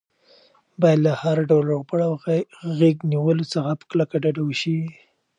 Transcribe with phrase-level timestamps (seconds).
[0.81, 2.13] باید له هر ډول روغبړ او
[2.77, 4.77] غېږ نیولو څخه په کلکه ډډه وشي.